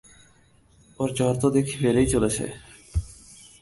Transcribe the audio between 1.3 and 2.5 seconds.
তো দেখছি বেড়েই চলেছে।